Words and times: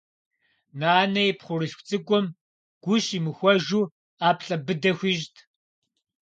Нанэ 0.79 1.21
и 1.29 1.33
пхъурылъху 1.37 1.85
цӏыкӏум 1.87 2.25
гу 2.83 2.93
щимыхуэжу 3.05 3.83
ӏэплӏэ 4.19 4.55
быдэ 4.65 4.91
хуищӏт. 4.97 5.35